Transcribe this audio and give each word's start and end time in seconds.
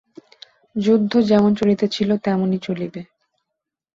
যুদ্ধ 0.75 1.13
যেমন 1.21 1.51
চলিতেছিল 1.55 2.09
তেমনই 2.17 2.59
চলিবে। 2.61 3.01